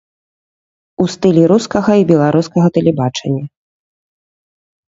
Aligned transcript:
У 1.03 1.05
стылі 1.15 1.43
рускага 1.51 1.91
і 2.05 2.07
беларускага 2.13 2.67
тэлебачання. 2.79 3.45